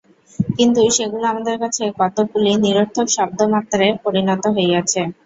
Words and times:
কিন্তু 0.57 0.79
সেগুলি 0.97 1.25
আমাদের 1.29 1.55
কাছে 1.63 1.83
কতকগুলি 1.99 2.51
নিরর্থক 2.65 3.07
শব্দমাত্রে 3.17 3.85
পরিণত 4.03 4.43
হইয়াছে। 4.55 5.01